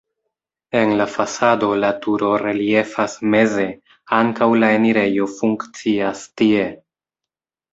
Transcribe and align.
En 0.77 0.93
la 1.01 1.05
fasado 1.15 1.67
la 1.81 1.91
turo 2.05 2.31
reliefas 2.43 3.17
meze, 3.35 3.67
ankaŭ 4.21 4.49
la 4.65 4.73
enirejo 4.79 5.29
funkcias 5.35 6.25
tie. 6.43 6.67